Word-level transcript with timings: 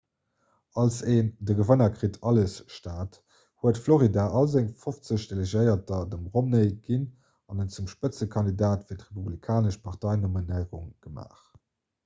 als 0.83 0.95
en 1.15 1.25
'de 1.47 1.55
gewënner 1.57 1.89
kritt 1.97 2.15
alles'-staat 2.29 3.17
huet 3.65 3.81
florida 3.87 4.23
all 4.39 4.47
seng 4.53 4.71
fofzeg 4.85 5.25
delegéierter 5.33 6.07
dem 6.15 6.23
romney 6.37 6.73
ginn 6.87 7.03
an 7.53 7.61
en 7.65 7.69
zum 7.75 7.91
spëtzekandidat 7.93 8.87
fir 8.89 8.99
d'republikanesch 9.03 9.77
parteinominéierung 9.89 10.89
gemaach 11.07 11.45